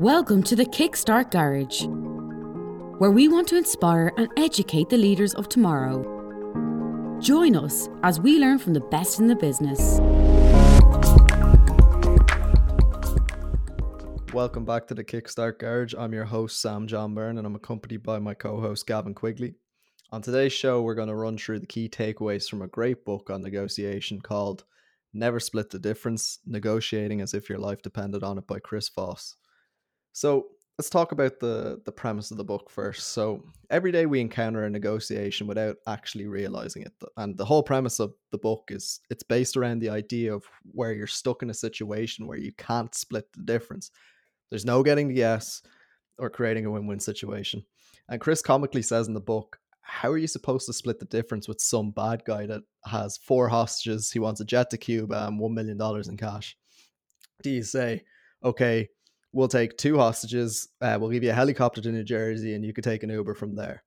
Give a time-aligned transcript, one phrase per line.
[0.00, 1.84] Welcome to the Kickstart Garage,
[2.98, 6.00] where we want to inspire and educate the leaders of tomorrow.
[7.20, 9.98] Join us as we learn from the best in the business.
[14.32, 15.92] Welcome back to the Kickstart Garage.
[15.92, 19.56] I'm your host, Sam John Byrne, and I'm accompanied by my co host, Gavin Quigley.
[20.12, 23.28] On today's show, we're going to run through the key takeaways from a great book
[23.28, 24.64] on negotiation called
[25.12, 29.36] Never Split the Difference Negotiating as If Your Life Depended on It by Chris Voss.
[30.12, 30.48] So
[30.78, 33.08] let's talk about the the premise of the book first.
[33.08, 38.00] So every day we encounter a negotiation without actually realizing it, and the whole premise
[38.00, 41.54] of the book is it's based around the idea of where you're stuck in a
[41.54, 43.90] situation where you can't split the difference.
[44.50, 45.62] There's no getting the yes
[46.18, 47.64] or creating a win-win situation.
[48.08, 51.48] And Chris comically says in the book, how are you supposed to split the difference
[51.48, 55.38] with some bad guy that has four hostages, he wants a jet to Cuba and
[55.38, 56.56] one million dollars in cash?
[57.42, 58.02] Do you say,
[58.44, 58.88] okay,
[59.32, 60.68] we'll take two hostages.
[60.80, 63.34] Uh, we'll give you a helicopter to New Jersey, and you could take an Uber
[63.34, 63.82] from there.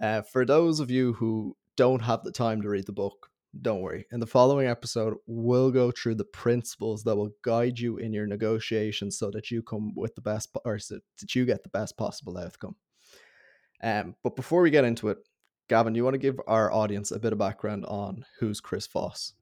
[0.00, 3.30] Uh, for those of you who don't have the time to read the book,
[3.62, 4.06] don't worry.
[4.12, 8.26] In the following episode, we'll go through the principles that will guide you in your
[8.26, 11.96] negotiations so that you come with the best, or so that you get the best
[11.96, 12.76] possible outcome.
[13.82, 15.18] Um, but before we get into it,
[15.68, 19.32] Gavin, you want to give our audience a bit of background on who's Chris Voss?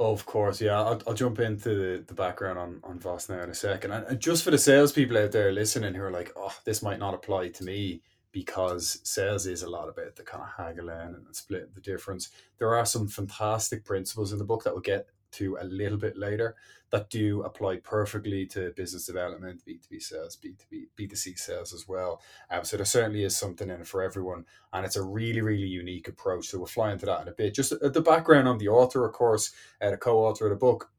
[0.00, 0.80] Of course, yeah.
[0.80, 3.90] I'll, I'll jump into the, the background on, on Voss now in a second.
[3.90, 7.14] And just for the salespeople out there listening who are like, oh, this might not
[7.14, 11.74] apply to me because sales is a lot about the kind of haggling and split
[11.74, 12.28] the difference.
[12.58, 16.16] There are some fantastic principles in the book that we'll get to a little bit
[16.16, 16.56] later
[16.90, 22.22] that do apply perfectly to business development, B2B sales, B2B, B2C sales as well.
[22.50, 24.46] Um, so there certainly is something in it for everyone.
[24.72, 26.46] And it's a really, really unique approach.
[26.46, 27.54] So we'll fly into that in a bit.
[27.54, 30.90] Just uh, the background on the author, of course, uh, the co-author of the book,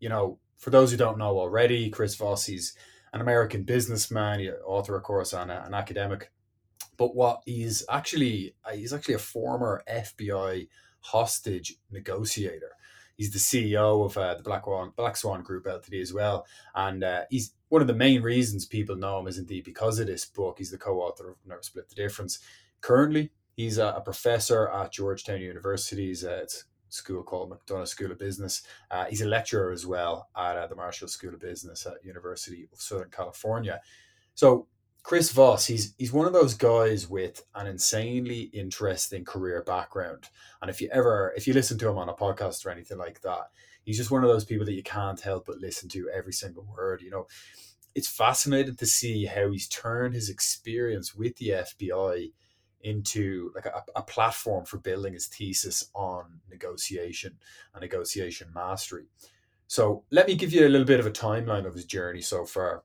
[0.00, 2.76] you know, for those who don't know already, Chris Voss, he's
[3.12, 6.30] an American businessman, author, of course, and a, an academic.
[6.98, 10.68] But what he's actually, uh, he's actually a former FBI
[11.00, 12.70] hostage negotiator
[13.16, 17.04] he's the CEO of uh, the Black Swan Black Swan Group Ltd as well, and
[17.04, 20.24] uh, he's one of the main reasons people know him is indeed because of this
[20.24, 20.56] book.
[20.58, 22.38] He's the co-author of Never Split the Difference.
[22.80, 26.44] Currently, he's a, a professor at Georgetown University's uh,
[26.88, 28.62] school called McDonough School of Business.
[28.90, 32.68] Uh, he's a lecturer as well at uh, the Marshall School of Business at University
[32.72, 33.80] of Southern California.
[34.34, 34.66] So
[35.02, 40.28] Chris Voss, he's he's one of those guys with an insanely interesting career background.
[40.60, 43.20] And if you ever if you listen to him on a podcast or anything like
[43.22, 43.50] that,
[43.84, 46.64] he's just one of those people that you can't help but listen to every single
[46.64, 47.02] word.
[47.02, 47.26] You know,
[47.94, 52.32] it's fascinating to see how he's turned his experience with the FBI
[52.82, 57.38] into like a, a platform for building his thesis on negotiation
[57.74, 59.06] and negotiation mastery.
[59.66, 62.44] So let me give you a little bit of a timeline of his journey so
[62.44, 62.82] far.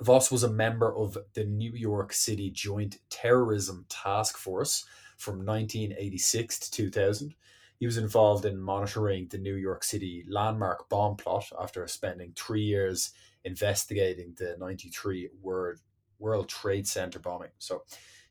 [0.00, 4.84] Voss was a member of the New York City Joint Terrorism Task Force
[5.18, 7.34] from 1986 to 2000.
[7.78, 12.62] He was involved in monitoring the New York City landmark bomb plot after spending three
[12.62, 13.12] years
[13.44, 17.50] investigating the 93 World, Trade Center bombing.
[17.58, 17.82] So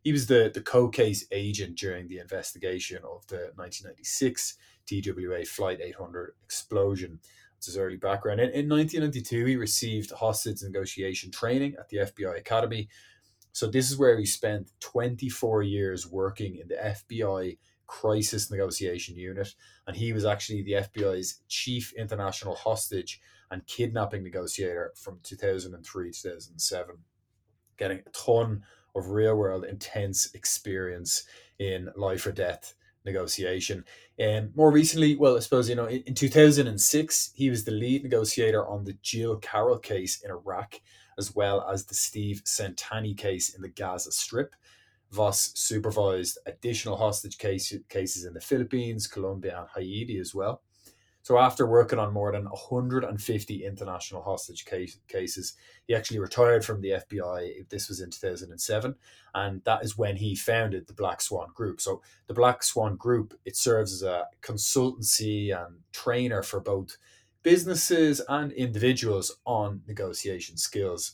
[0.04, 6.34] he was the, the co-case agent during the investigation of the 1996 TWA Flight 800
[6.44, 7.20] explosion
[7.66, 8.40] his early background.
[8.40, 12.90] In, in 1992, he received hostage negotiation training at the FBI Academy.
[13.54, 17.58] So this is where he spent 24 years working in the FBI
[17.88, 19.54] Crisis Negotiation Unit,
[19.86, 23.20] and he was actually the FBI's chief international hostage
[23.52, 26.96] and kidnapping negotiator from 2003 to 2007,
[27.78, 28.64] getting a ton
[28.96, 31.24] of real world intense experience
[31.60, 32.76] in life or death
[33.06, 33.84] negotiation.
[34.20, 37.72] And um, more recently, well, I suppose, you know, in, in 2006, he was the
[37.72, 40.76] lead negotiator on the Jill Carroll case in Iraq,
[41.18, 44.56] as well as the Steve Centanni case in the Gaza Strip.
[45.12, 50.62] Voss supervised additional hostage case, cases in the Philippines, Colombia, and Haiti as well.
[51.24, 55.54] So after working on more than 150 international hostage case, cases,
[55.88, 57.70] he actually retired from the FBI.
[57.70, 58.96] This was in 2007,
[59.36, 61.80] and that is when he founded the Black Swan Group.
[61.80, 66.98] So the Black Swan Group it serves as a consultancy and trainer for both
[67.44, 71.14] businesses and individuals on negotiation skills.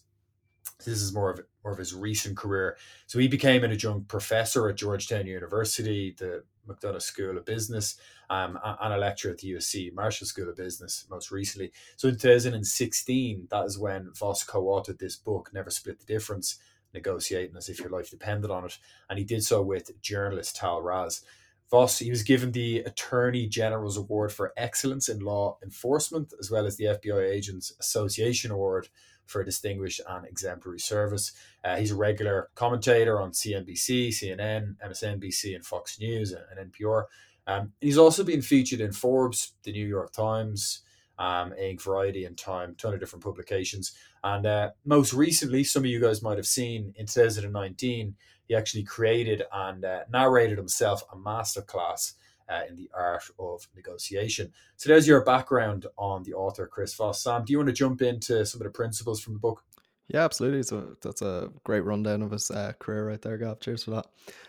[0.86, 2.78] This is more of more of his recent career.
[3.08, 8.00] So he became an adjunct professor at Georgetown University, the McDonough School of Business,
[8.30, 11.72] um, and a lecturer at the USC Marshall School of Business most recently.
[11.96, 16.58] So in 2016, that is when Voss co-authored this book, Never Split the Difference,
[16.94, 18.78] negotiating as if your life depended on it.
[19.10, 21.22] And he did so with journalist Tahl Raz.
[21.70, 26.66] Voss, he was given the Attorney General's Award for Excellence in Law Enforcement, as well
[26.66, 28.88] as the FBI Agents Association Award
[29.28, 31.32] for distinguished and exemplary service.
[31.64, 37.06] Uh, he's a regular commentator on CNBC, CNN, MSNBC, and Fox News and, NPR.
[37.46, 40.82] Um, he's also been featured in Forbes, the New York Times,
[41.20, 43.94] um, Inc., Variety, and Time, ton of different publications.
[44.24, 48.16] And uh, most recently, some of you guys might have seen in 2019,
[48.48, 52.14] he actually created and uh, narrated himself a masterclass
[52.50, 54.52] uh, in the art of negotiation.
[54.76, 57.24] So there's your background on the author, Chris Voss.
[57.24, 59.64] Sam, do you want to jump into some of the principles from the book?
[60.08, 60.64] Yeah, absolutely.
[60.64, 63.60] So that's a great rundown of his uh, career right there, Gav.
[63.60, 64.06] Cheers for that.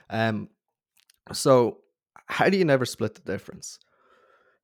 [0.09, 0.49] Um,
[1.33, 1.79] so
[2.27, 3.79] how do you never split the difference?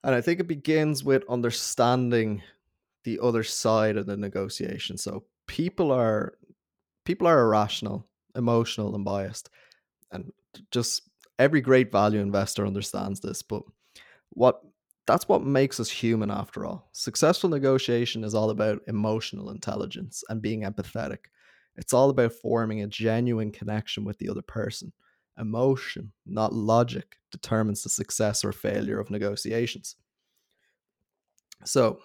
[0.04, 2.42] And I think it begins with understanding
[3.04, 4.96] the other side of the negotiation.
[4.96, 6.34] So people are
[7.04, 9.50] people are irrational, emotional, and biased,
[10.12, 10.32] and
[10.70, 11.02] just
[11.38, 13.42] every great value investor understands this.
[13.42, 13.62] But
[14.30, 14.60] what
[15.06, 16.88] that's what makes us human after all.
[16.92, 21.26] Successful negotiation is all about emotional intelligence and being empathetic.
[21.76, 24.92] It's all about forming a genuine connection with the other person.
[25.38, 29.96] Emotion, not logic, determines the success or failure of negotiations.
[31.64, 31.98] So,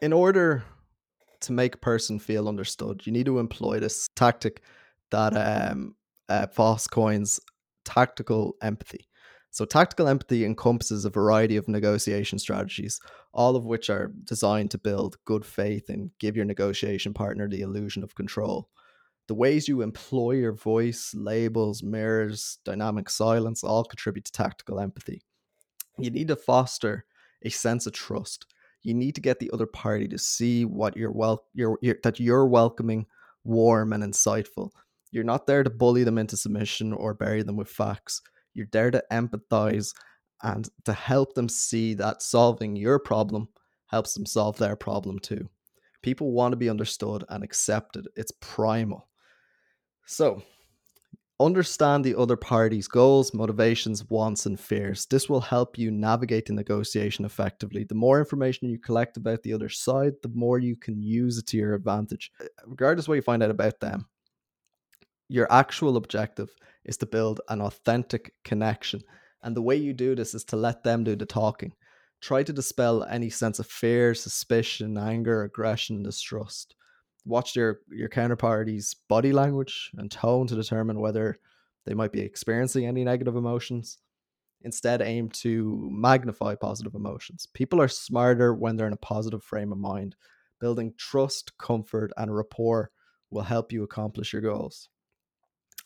[0.00, 0.64] in order
[1.40, 4.62] to make a person feel understood, you need to employ this tactic
[5.10, 5.94] that um,
[6.28, 7.40] uh, Voss coins
[7.84, 9.08] tactical empathy.
[9.50, 13.00] So, tactical empathy encompasses a variety of negotiation strategies,
[13.32, 17.62] all of which are designed to build good faith and give your negotiation partner the
[17.62, 18.68] illusion of control.
[19.26, 25.22] The ways you employ your voice, labels, mirrors, dynamic silence all contribute to tactical empathy.
[25.98, 27.04] You need to foster
[27.42, 28.46] a sense of trust
[28.82, 32.20] you need to get the other party to see what you're well you're, you're, that
[32.20, 33.06] you're welcoming
[33.44, 34.70] warm and insightful
[35.10, 38.22] you're not there to bully them into submission or bury them with facts
[38.54, 39.94] you're there to empathize
[40.42, 43.48] and to help them see that solving your problem
[43.86, 45.48] helps them solve their problem too
[46.02, 49.08] people want to be understood and accepted it's primal
[50.06, 50.42] so
[51.40, 55.06] Understand the other party's goals, motivations, wants, and fears.
[55.06, 57.84] This will help you navigate the negotiation effectively.
[57.84, 61.46] The more information you collect about the other side, the more you can use it
[61.46, 62.30] to your advantage.
[62.66, 64.04] Regardless what you find out about them,
[65.30, 66.50] your actual objective
[66.84, 69.00] is to build an authentic connection.
[69.42, 71.72] And the way you do this is to let them do the talking.
[72.20, 76.74] Try to dispel any sense of fear, suspicion, anger, aggression, distrust
[77.24, 81.38] watch your your counterparty's body language and tone to determine whether
[81.86, 83.98] they might be experiencing any negative emotions.
[84.62, 87.46] Instead, aim to magnify positive emotions.
[87.54, 90.14] People are smarter when they're in a positive frame of mind.
[90.60, 92.90] Building trust, comfort, and rapport
[93.30, 94.90] will help you accomplish your goals.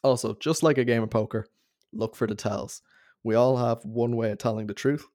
[0.05, 1.47] Also, just like a game of poker,
[1.93, 2.83] look for the tells.
[3.25, 5.07] We all have one way of telling the truth.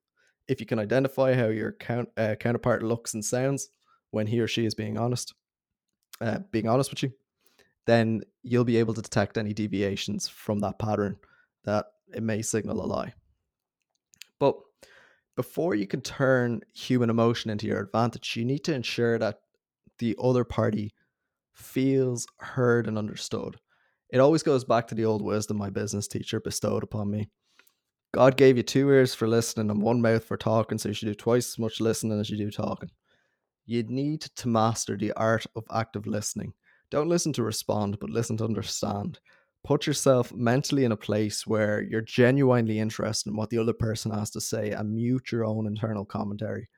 [0.48, 3.70] If you can identify how your count, uh, counterpart looks and sounds
[4.10, 5.32] when he or she is being honest,
[6.20, 7.12] uh, being honest with you,
[7.86, 11.16] then you'll be able to detect any deviations from that pattern
[11.64, 13.14] that it may signal a lie.
[14.40, 14.56] But
[15.36, 19.40] before you can turn human emotion into your advantage, you need to ensure that
[19.98, 20.92] the other party
[21.52, 23.56] feels heard and understood.
[24.12, 27.30] It always goes back to the old wisdom my business teacher bestowed upon me.
[28.12, 31.06] God gave you two ears for listening and one mouth for talking, so you should
[31.06, 32.90] do twice as much listening as you do talking
[33.70, 36.52] you need to master the art of active listening.
[36.90, 39.20] Don't listen to respond, but listen to understand.
[39.62, 44.10] Put yourself mentally in a place where you're genuinely interested in what the other person
[44.10, 46.68] has to say and mute your own internal commentary.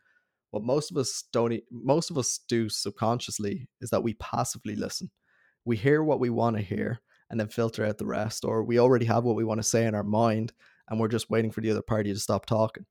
[0.50, 5.10] What most of us don't most of us do subconsciously is that we passively listen.
[5.64, 7.00] We hear what we want to hear
[7.32, 9.86] and then filter out the rest or we already have what we want to say
[9.86, 10.52] in our mind
[10.88, 12.84] and we're just waiting for the other party to stop talking.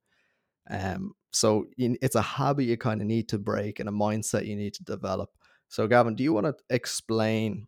[0.70, 4.56] Um, so it's a habit you kind of need to break and a mindset you
[4.56, 5.30] need to develop.
[5.70, 7.68] So, Gavin, do you want to explain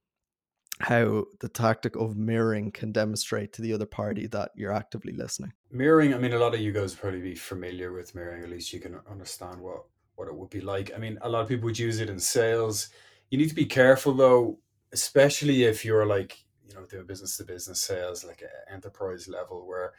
[0.79, 5.53] how the tactic of mirroring can demonstrate to the other party that you're actively listening?
[5.71, 8.73] Mirroring, I mean, a lot of you guys probably be familiar with mirroring, at least
[8.73, 9.83] you can understand what,
[10.15, 10.91] what it would be like.
[10.95, 12.89] I mean, a lot of people would use it in sales.
[13.29, 14.57] You need to be careful though,
[14.91, 19.93] especially if you're like, you know, doing business to business sales, like enterprise level, where,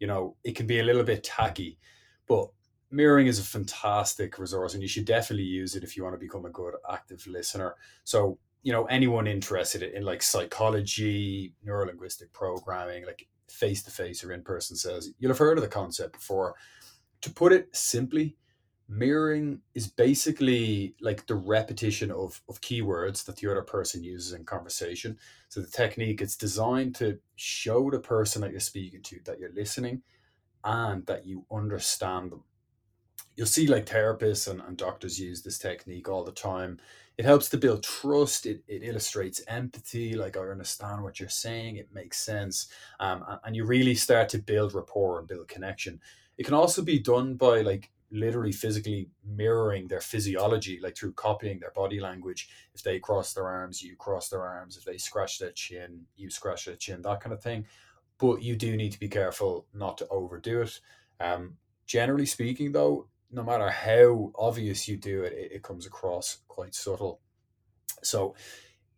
[0.00, 1.78] you know, it can be a little bit tacky.
[2.26, 2.48] But
[2.90, 6.18] mirroring is a fantastic resource and you should definitely use it if you want to
[6.18, 13.04] become a good active listener so you know anyone interested in like psychology neurolinguistic programming
[13.04, 16.54] like face-to-face or in-person sales you'll have heard of the concept before
[17.20, 18.36] to put it simply
[18.88, 24.44] mirroring is basically like the repetition of, of keywords that the other person uses in
[24.44, 29.40] conversation so the technique it's designed to show the person that you're speaking to that
[29.40, 30.02] you're listening
[30.64, 32.44] and that you understand them
[33.34, 36.78] you'll see like therapists and, and doctors use this technique all the time
[37.18, 38.44] it helps to build trust.
[38.46, 40.14] It, it illustrates empathy.
[40.14, 41.76] Like, I understand what you're saying.
[41.76, 42.68] It makes sense.
[43.00, 46.00] Um, and you really start to build rapport and build connection.
[46.36, 51.58] It can also be done by like literally physically mirroring their physiology, like through copying
[51.58, 52.48] their body language.
[52.74, 54.76] If they cross their arms, you cross their arms.
[54.76, 57.66] If they scratch their chin, you scratch their chin, that kind of thing.
[58.18, 60.80] But you do need to be careful not to overdo it.
[61.20, 61.54] Um,
[61.86, 66.74] generally speaking, though, no matter how obvious you do it, it, it comes across quite
[66.74, 67.20] subtle.
[68.02, 68.34] So,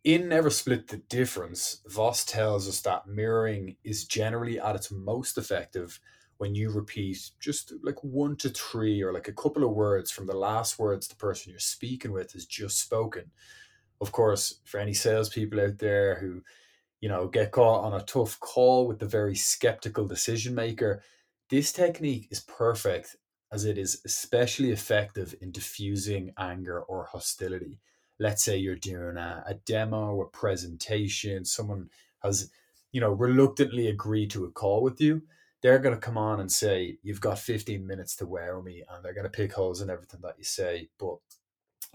[0.03, 5.37] in Never Split the Difference, Voss tells us that mirroring is generally at its most
[5.37, 5.99] effective
[6.39, 10.25] when you repeat just like one to three or like a couple of words from
[10.25, 13.29] the last words the person you're speaking with has just spoken.
[13.99, 16.41] Of course, for any salespeople out there who,
[17.01, 21.03] you know, get caught on a tough call with the very skeptical decision maker,
[21.49, 23.17] this technique is perfect
[23.51, 27.79] as it is especially effective in diffusing anger or hostility.
[28.17, 31.89] Let's say you're doing a, a demo, a presentation, someone
[32.23, 32.49] has,
[32.93, 35.21] you know, reluctantly agreed to a call with you.
[35.61, 39.03] They're going to come on and say, You've got 15 minutes to wear me, and
[39.03, 40.89] they're going to pick holes in everything that you say.
[40.99, 41.17] But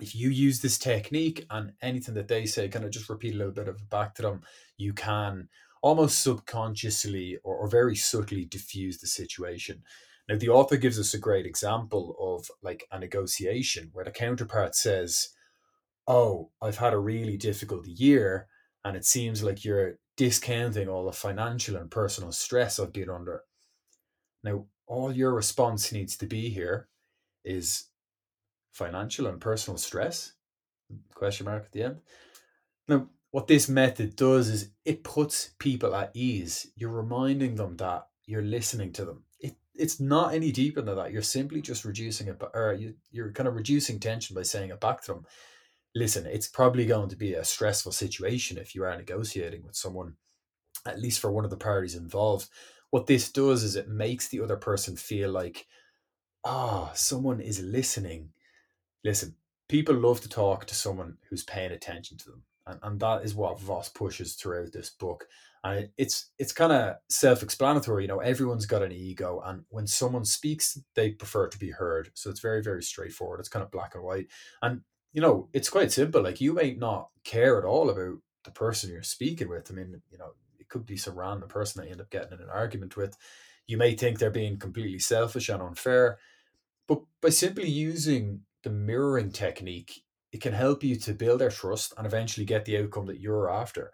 [0.01, 3.39] if you use this technique and anything that they say, kind of just repeat a
[3.39, 4.43] little bit of it back to them,
[4.77, 5.49] you can
[5.83, 9.83] almost subconsciously or, or very subtly diffuse the situation.
[10.29, 14.75] Now, the author gives us a great example of like a negotiation where the counterpart
[14.75, 15.29] says,
[16.07, 18.49] Oh, I've had a really difficult year,
[18.85, 23.43] and it seems like you're discounting all the financial and personal stress I've been under.
[24.45, 26.89] Now, all your response needs to be here
[27.45, 27.89] is
[28.73, 30.35] financial and personal stress?
[31.15, 32.01] Question mark at the end.
[32.87, 36.71] Now, what this method does is it puts people at ease.
[36.77, 39.25] You're reminding them that you're listening to them.
[39.41, 41.13] It, it's not any deeper than that.
[41.13, 44.81] You're simply just reducing it, or you, you're kind of reducing tension by saying it
[44.81, 45.27] back to them.
[45.95, 50.15] Listen, it's probably going to be a stressful situation if you are negotiating with someone,
[50.87, 52.49] at least for one of the parties involved.
[52.95, 55.67] What this does is it makes the other person feel like,
[56.45, 58.29] ah, oh, someone is listening.
[59.03, 59.35] Listen,
[59.69, 62.45] people love to talk to someone who's paying attention to them.
[62.69, 65.27] And, and that is what Voss pushes throughout this book
[65.65, 70.25] and it's it's kind of self-explanatory you know everyone's got an ego and when someone
[70.25, 73.95] speaks they prefer to be heard so it's very very straightforward it's kind of black
[73.95, 74.27] and white
[74.63, 74.83] and
[75.15, 78.91] you know it's quite simple like you may not care at all about the person
[78.91, 80.33] you're speaking with i mean you know
[80.65, 83.17] it could be some random person that you end up getting in an argument with
[83.67, 86.19] you may think they're being completely selfish and unfair
[86.87, 90.03] but by simply using the mirroring technique
[90.33, 93.51] it can help you to build their trust and eventually get the outcome that you're
[93.51, 93.93] after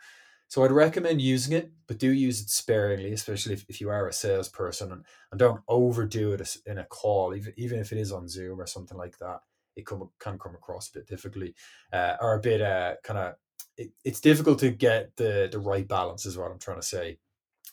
[0.51, 4.09] so I'd recommend using it, but do use it sparingly, especially if, if you are
[4.09, 8.11] a salesperson and, and don't overdo it in a call, even, even if it is
[8.11, 9.43] on Zoom or something like that.
[9.77, 11.55] It come, can come across a bit difficultly
[11.93, 13.35] uh, or a bit uh, kind of,
[13.77, 17.19] it, it's difficult to get the, the right balance, is what I'm trying to say.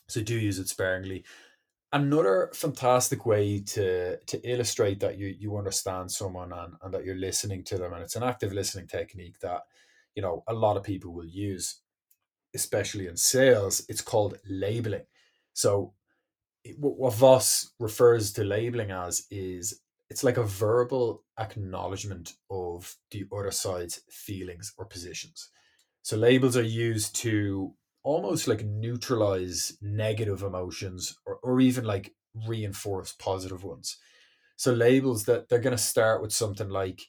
[0.08, 1.24] So do use it sparingly.
[1.92, 7.16] Another fantastic way to to illustrate that you you understand someone and, and that you're
[7.16, 9.62] listening to them, and it's an active listening technique that
[10.14, 11.80] you know a lot of people will use
[12.54, 15.04] especially in sales, it's called labeling.
[15.52, 15.92] So,
[16.78, 19.80] what Voss refers to labeling as is
[20.10, 25.50] it's like a verbal acknowledgement of the other side's feelings or positions.
[26.08, 32.14] So, labels are used to almost like neutralize negative emotions or, or even like
[32.46, 33.98] reinforce positive ones.
[34.56, 37.02] So, labels that they're going to start with something like,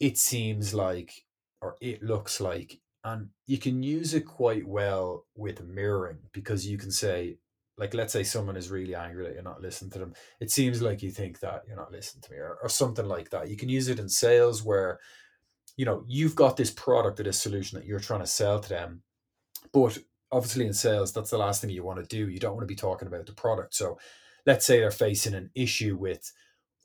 [0.00, 1.14] it seems like,
[1.62, 6.76] or it looks like, and you can use it quite well with mirroring because you
[6.76, 7.38] can say
[7.78, 10.82] like let's say someone is really angry that you're not listening to them it seems
[10.82, 13.56] like you think that you're not listening to me or, or something like that you
[13.56, 15.00] can use it in sales where
[15.76, 18.68] you know you've got this product or this solution that you're trying to sell to
[18.68, 19.02] them
[19.72, 19.98] but
[20.32, 22.30] obviously in sales that's the last thing you want to do.
[22.30, 23.74] You don't want to be talking about the product.
[23.74, 23.98] So
[24.46, 26.32] let's say they're facing an issue with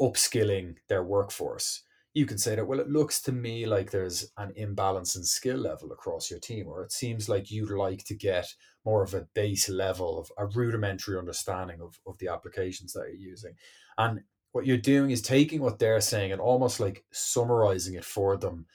[0.01, 1.83] upskilling their workforce.
[2.13, 5.57] You can say that, well, it looks to me like there's an imbalance in skill
[5.57, 8.47] level across your team, or it seems like you'd like to get
[8.85, 13.29] more of a base level of a rudimentary understanding of, of the applications that you're
[13.29, 13.53] using.
[13.97, 14.21] And
[14.55, 18.65] what you're doing is taking what they're saying and almost like summarizing it for them.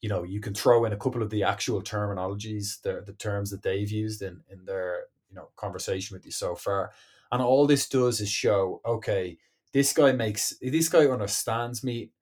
[0.00, 3.50] You know, you can throw in a couple of the actual terminologies, the, the terms
[3.50, 6.92] that they've used in, in their, you know, conversation with you so far.
[7.32, 9.36] And all this does is show, okay,
[9.72, 12.12] this guy makes this guy understands me.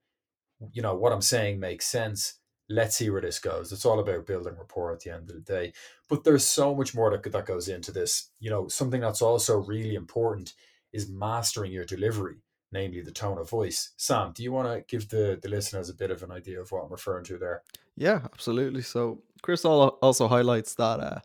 [0.73, 2.39] You know what i'm saying makes sense.
[2.71, 3.73] Let's see where this goes.
[3.73, 5.75] It's all about building rapport at the end of the day.
[6.09, 8.31] But there's so much more that, that goes into this.
[8.41, 10.55] You know something that's also really important
[10.95, 12.39] is mastering your delivery
[12.73, 13.91] namely the tone of voice.
[13.97, 16.73] Sam, do you want to give the, the listeners a bit of an idea of
[16.73, 17.63] what I'm referring to there?
[17.97, 18.83] Yeah, absolutely.
[18.83, 21.21] So Chris also highlights that uh,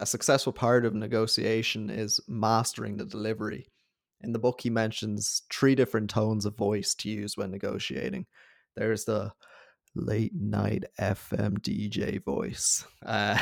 [0.00, 3.66] a successful part of negotiation is mastering the delivery.
[4.22, 8.26] In the book, he mentions three different tones of voice to use when negotiating.
[8.76, 9.32] There's the
[9.94, 12.84] late night FM DJ voice.
[13.04, 13.36] Uh,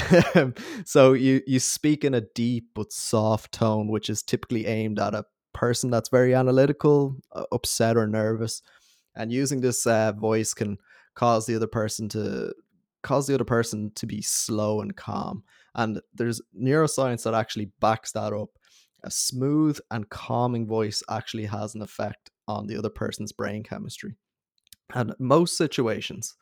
[0.84, 5.14] so you you speak in a deep but soft tone, which is typically aimed at
[5.14, 5.24] a
[5.58, 7.16] person that's very analytical,
[7.50, 8.62] upset, or nervous.
[9.16, 10.78] And using this uh, voice can
[11.14, 12.54] cause the other person to
[13.02, 15.42] cause the other person to be slow and calm.
[15.74, 18.50] And there's neuroscience that actually backs that up.
[19.02, 24.14] A smooth and calming voice actually has an effect on the other person's brain chemistry.
[24.94, 26.36] And most situations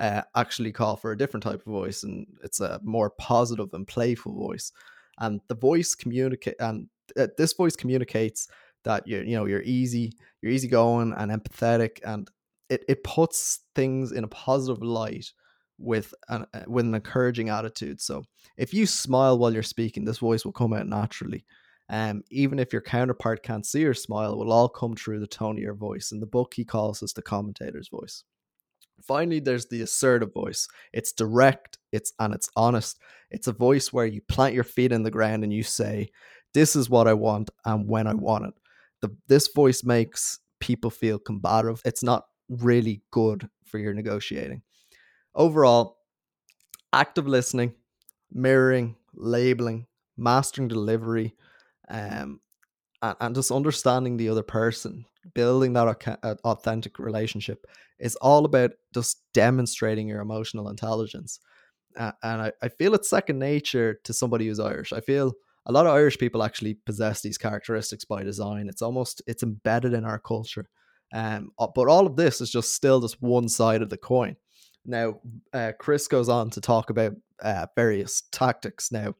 [0.00, 3.86] uh, actually call for a different type of voice, and it's a more positive and
[3.86, 4.72] playful voice.
[5.18, 8.48] And the voice communicate, and uh, this voice communicates
[8.84, 12.30] that you're, you know, you're easy, you're easygoing and empathetic, and
[12.68, 15.32] it it puts things in a positive light
[15.78, 18.00] with an uh, with an encouraging attitude.
[18.00, 18.24] So
[18.56, 21.44] if you smile while you're speaking, this voice will come out naturally.
[21.90, 25.26] Um, even if your counterpart can't see your smile, it will all come through the
[25.26, 26.12] tone of your voice.
[26.12, 28.24] In the book, he calls this the commentator's voice.
[29.02, 30.66] Finally, there's the assertive voice.
[30.92, 32.98] It's direct, it's and it's honest.
[33.30, 36.10] It's a voice where you plant your feet in the ground and you say,
[36.54, 38.54] "This is what I want and when I want it."
[39.02, 41.82] The, this voice makes people feel combative.
[41.84, 44.62] It's not really good for your negotiating.
[45.34, 45.98] Overall,
[46.92, 47.74] active listening,
[48.32, 51.34] mirroring, labeling, mastering delivery,
[51.88, 52.40] um,
[53.02, 57.66] and, and just understanding the other person, building that authentic relationship
[57.98, 61.40] is all about just demonstrating your emotional intelligence.
[61.96, 64.92] Uh, and I, I feel it's second nature to somebody who's Irish.
[64.92, 65.32] I feel
[65.66, 68.68] a lot of Irish people actually possess these characteristics by design.
[68.68, 70.68] It's almost it's embedded in our culture.
[71.12, 74.36] Um, uh, but all of this is just still just one side of the coin.
[74.84, 75.20] Now,
[75.52, 78.92] uh, Chris goes on to talk about uh, various tactics.
[78.92, 79.14] Now,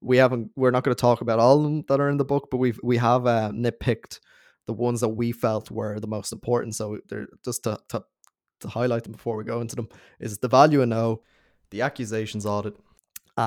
[0.00, 2.24] we haven't we're not going to talk about all of them that are in the
[2.24, 4.20] book but we've we have uh, nitpicked
[4.66, 8.02] the ones that we felt were the most important so they're just to, to
[8.60, 11.22] to highlight them before we go into them is the value and no
[11.70, 12.74] the accusations audit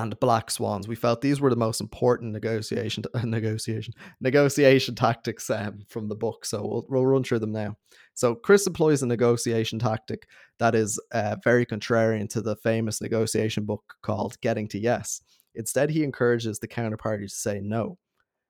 [0.02, 5.80] and black swans we felt these were the most important negotiation negotiation negotiation tactics um,
[5.88, 7.76] from the book so we'll, we'll run through them now
[8.14, 10.26] so chris employs a negotiation tactic
[10.58, 15.20] that is uh, very contrarian to the famous negotiation book called getting to yes
[15.54, 17.98] Instead, he encourages the counterparty to say no.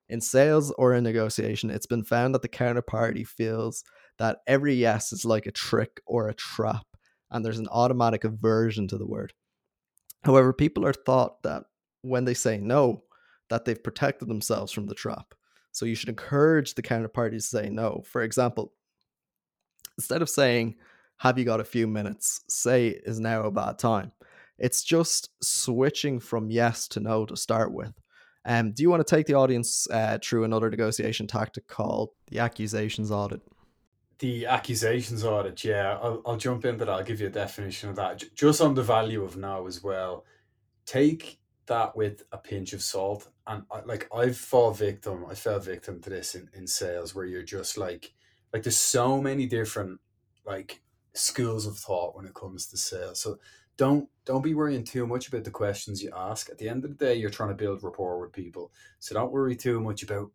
[0.09, 3.83] In sales or in negotiation, it's been found that the counterparty feels
[4.17, 6.85] that every yes is like a trick or a trap,
[7.31, 9.33] and there's an automatic aversion to the word.
[10.25, 11.65] However, people are thought that
[12.01, 13.03] when they say no,
[13.49, 15.35] that they've protected themselves from the trap.
[15.71, 18.03] So you should encourage the counterparty to say no.
[18.07, 18.73] For example,
[19.97, 20.75] instead of saying,
[21.17, 22.41] Have you got a few minutes?
[22.49, 24.11] say, Is now a bad time?
[24.57, 27.93] It's just switching from yes to no to start with.
[28.45, 32.39] Um, do you want to take the audience uh, through another negotiation tactic called the
[32.39, 33.41] accusations audit?
[34.19, 37.97] The accusations audit, yeah, I'll, I'll jump in, but I'll give you a definition of
[37.97, 38.23] that.
[38.33, 40.25] Just on the value of now as well.
[40.85, 43.27] Take that with a pinch of salt.
[43.47, 47.25] And I, like I've fall victim, I fell victim to this in, in sales where
[47.25, 48.13] you're just like,
[48.53, 49.99] like there's so many different
[50.45, 50.81] like
[51.13, 53.19] schools of thought when it comes to sales.
[53.19, 53.39] So
[53.77, 56.49] don't don't be worrying too much about the questions you ask.
[56.49, 58.71] At the end of the day, you're trying to build rapport with people.
[58.99, 60.31] So don't worry too much about,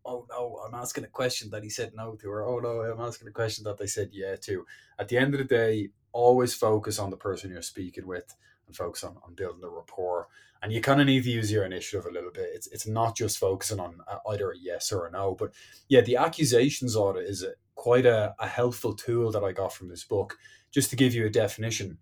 [0.72, 3.32] I'm asking a question that he said no to, or oh no, I'm asking a
[3.32, 4.66] question that they said yeah to.
[4.98, 8.34] At the end of the day, always focus on the person you're speaking with
[8.66, 10.28] and focus on, on building the rapport.
[10.62, 12.50] And you kind of need to use your initiative a little bit.
[12.52, 15.34] It's, it's not just focusing on uh, either a yes or a no.
[15.34, 15.52] But
[15.88, 19.88] yeah, the accusations audit is a, quite a, a helpful tool that I got from
[19.88, 20.36] this book.
[20.70, 21.98] Just to give you a definition,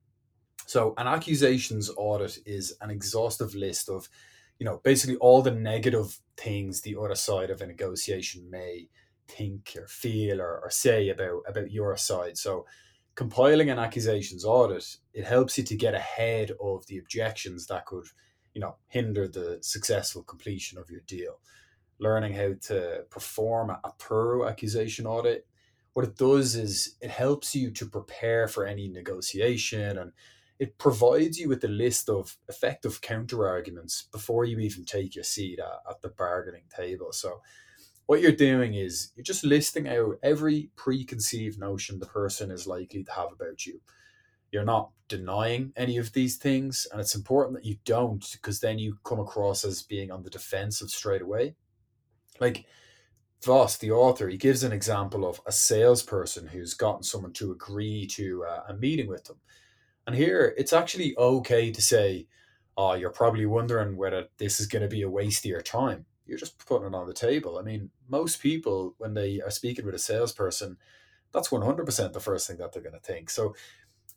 [0.68, 4.06] so, an accusations audit is an exhaustive list of,
[4.58, 8.88] you know, basically all the negative things the other side of a negotiation may
[9.28, 12.36] think or feel or, or say about about your side.
[12.38, 12.66] So,
[13.14, 18.06] compiling an accusations audit it helps you to get ahead of the objections that could,
[18.54, 21.40] you know, hinder the successful completion of your deal.
[21.98, 25.46] Learning how to perform a thorough accusation audit
[25.98, 30.12] what it does is it helps you to prepare for any negotiation and
[30.58, 35.24] it provides you with a list of effective counter arguments before you even take your
[35.24, 37.12] seat at, at the bargaining table.
[37.12, 37.40] So,
[38.06, 43.04] what you're doing is you're just listing out every preconceived notion the person is likely
[43.04, 43.80] to have about you.
[44.50, 48.78] You're not denying any of these things, and it's important that you don't because then
[48.78, 51.54] you come across as being on the defensive straight away.
[52.40, 52.64] Like,
[53.44, 58.06] Voss, the author, he gives an example of a salesperson who's gotten someone to agree
[58.08, 59.36] to a meeting with them.
[60.08, 62.28] And here it's actually okay to say,
[62.78, 66.06] oh, you're probably wondering whether this is going to be a waste of your time.
[66.24, 67.58] You're just putting it on the table.
[67.58, 70.78] I mean, most people, when they are speaking with a salesperson,
[71.30, 73.28] that's 100% the first thing that they're going to think.
[73.28, 73.54] So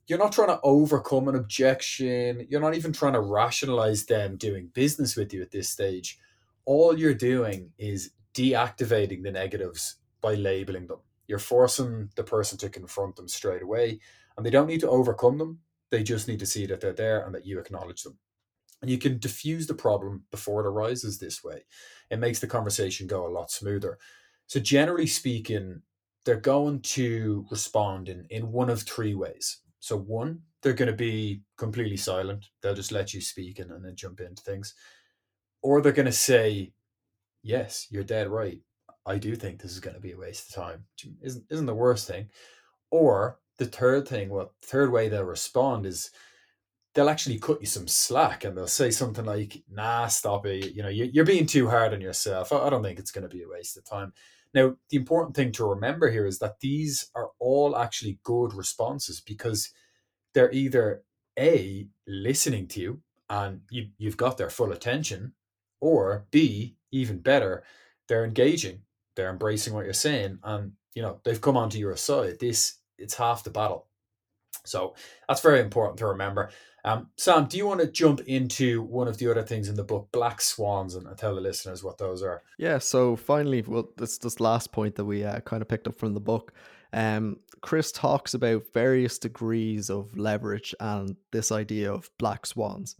[0.07, 2.47] you're not trying to overcome an objection.
[2.49, 6.17] You're not even trying to rationalize them doing business with you at this stage.
[6.63, 10.99] All you're doing is deactivating the negatives by labeling them.
[11.27, 13.99] You're forcing the person to confront them straight away,
[14.37, 15.59] and they don't need to overcome them.
[15.91, 18.17] They just need to see that they're there and that you acknowledge them.
[18.81, 21.65] And you can diffuse the problem before it arises this way.
[22.09, 23.99] It makes the conversation go a lot smoother.
[24.47, 25.81] So, generally speaking,
[26.25, 29.59] they're going to respond in, in one of three ways.
[29.79, 32.47] So, one, they're going to be completely silent.
[32.61, 34.73] They'll just let you speak and, and then jump into things.
[35.61, 36.73] Or they're going to say,
[37.43, 38.59] Yes, you're dead right.
[39.05, 41.65] I do think this is going to be a waste of time, which isn't, isn't
[41.65, 42.29] the worst thing.
[42.91, 46.09] Or the third thing, what third way they'll respond is
[46.95, 50.73] they'll actually cut you some slack and they'll say something like, nah, stop it.
[50.73, 52.51] You know, you're being too hard on yourself.
[52.51, 54.13] I don't think it's going to be a waste of time.
[54.55, 59.21] Now, the important thing to remember here is that these are all actually good responses
[59.21, 59.71] because
[60.33, 61.03] they're either
[61.37, 65.33] A, listening to you and you, you've got their full attention,
[65.79, 67.63] or B, even better,
[68.09, 68.81] they're engaging,
[69.15, 72.39] they're embracing what you're saying, and you know, they've come onto your side.
[72.39, 73.87] This it's half the battle.
[74.65, 74.95] So
[75.27, 76.51] that's very important to remember.
[76.83, 79.83] Um, Sam, do you want to jump into one of the other things in the
[79.83, 82.41] book, Black Swans, and tell the listeners what those are?
[82.57, 82.79] Yeah.
[82.79, 86.13] So finally, well, this this last point that we uh, kind of picked up from
[86.13, 86.53] the book.
[86.93, 92.95] Um, Chris talks about various degrees of leverage and this idea of black swans.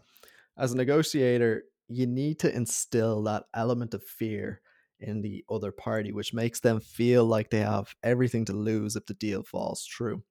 [0.57, 4.61] As a negotiator, you need to instill that element of fear
[5.01, 9.05] in the other party, which makes them feel like they have everything to lose if
[9.05, 10.23] the deal falls through.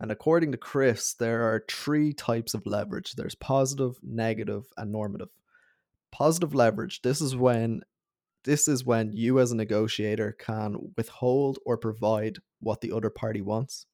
[0.00, 5.28] And according to Chris, there are three types of leverage there's positive, negative, and normative.
[6.10, 7.82] Positive leverage, this is when
[8.44, 13.40] this is when you as a negotiator can withhold or provide what the other party
[13.40, 13.86] wants.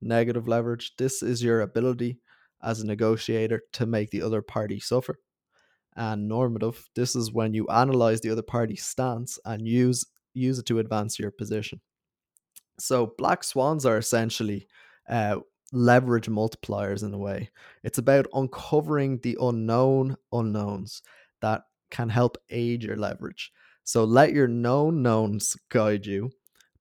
[0.00, 2.20] Negative leverage, this is your ability
[2.62, 5.18] as a negotiator to make the other party suffer.
[5.96, 10.66] And normative, this is when you analyze the other party's stance and use use it
[10.66, 11.80] to advance your position.
[12.78, 14.68] So black swans are essentially
[15.08, 15.40] uh,
[15.72, 17.50] leverage multipliers in a way.
[17.82, 21.02] It's about uncovering the unknown unknowns
[21.42, 23.52] that can help aid your leverage.
[23.84, 26.30] So let your known knowns guide you,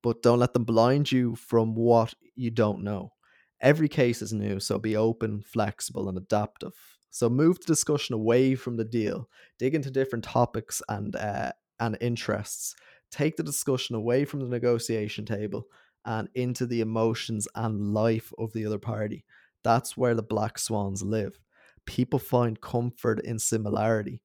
[0.04, 3.14] but don't let them blind you from what you don't know.
[3.62, 6.76] Every case is new, so be open, flexible, and adaptive.
[7.10, 11.98] So move the discussion away from the deal, dig into different topics and uh, and
[12.02, 12.76] interests.
[13.12, 15.66] Take the discussion away from the negotiation table
[16.06, 19.26] and into the emotions and life of the other party.
[19.64, 21.40] That's where the black swans live.
[21.86, 24.22] People find comfort in similarity.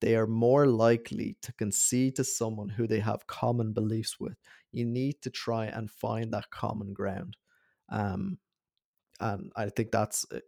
[0.00, 4.36] They are more likely to concede to someone who they have common beliefs with.
[4.72, 7.36] You need to try and find that common ground.
[7.88, 8.38] Um,
[9.20, 10.40] and I think that's uh,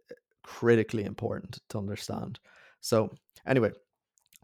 [0.47, 2.39] critically important to understand.
[2.79, 3.13] So,
[3.45, 3.71] anyway,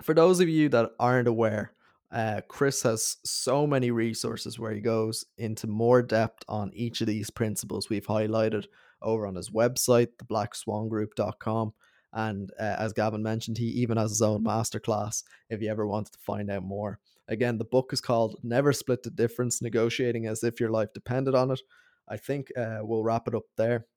[0.01, 1.71] for those of you that aren't aware,
[2.11, 7.07] uh, Chris has so many resources where he goes into more depth on each of
[7.07, 8.65] these principles we've highlighted
[9.01, 11.73] over on his website, theblackswangroup.com.
[12.11, 16.13] And uh, as Gavin mentioned, he even has his own masterclass if you ever wanted
[16.13, 16.99] to find out more.
[17.29, 21.33] Again, the book is called Never Split the Difference Negotiating as if your life depended
[21.33, 21.61] on it.
[22.09, 23.87] I think uh, we'll wrap it up there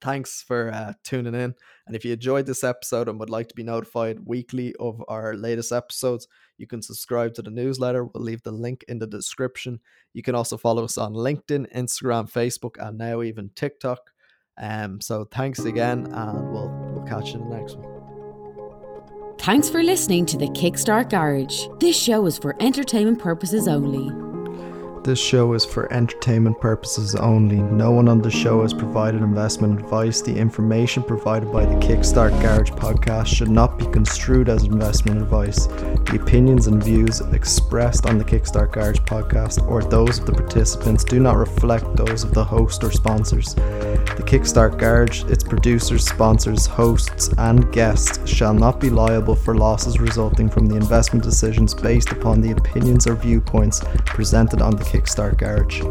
[0.00, 1.54] thanks for uh, tuning in.
[1.86, 5.34] And if you enjoyed this episode and would like to be notified weekly of our
[5.34, 8.04] latest episodes, you can subscribe to the newsletter.
[8.04, 9.80] We'll leave the link in the description.
[10.12, 14.10] You can also follow us on LinkedIn, Instagram, Facebook, and now even TikTok.
[14.60, 18.00] Um, so thanks again, and we'll we'll catch you in the next one.
[19.38, 21.66] Thanks for listening to the Kickstart Garage.
[21.78, 24.29] This show is for entertainment purposes only.
[25.02, 27.56] This show is for entertainment purposes only.
[27.56, 30.20] No one on the show has provided investment advice.
[30.20, 35.68] The information provided by the Kickstart Garage podcast should not be construed as investment advice.
[35.68, 41.02] The opinions and views expressed on the Kickstart Garage podcast or those of the participants
[41.02, 43.54] do not reflect those of the host or sponsors.
[43.54, 49.98] The Kickstart Garage, its producers, sponsors, hosts, and guests shall not be liable for losses
[49.98, 55.38] resulting from the investment decisions based upon the opinions or viewpoints presented on the Kickstart
[55.38, 55.82] Garage.